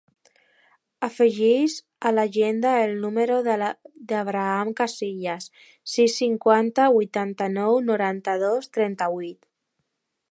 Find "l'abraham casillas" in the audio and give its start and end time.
3.63-5.49